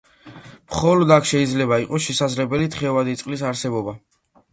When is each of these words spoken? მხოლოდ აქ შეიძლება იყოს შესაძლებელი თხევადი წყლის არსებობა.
მხოლოდ 0.75 1.11
აქ 1.15 1.27
შეიძლება 1.31 1.77
იყოს 1.83 2.05
შესაძლებელი 2.05 2.71
თხევადი 2.77 3.15
წყლის 3.21 3.45
არსებობა. 3.51 3.95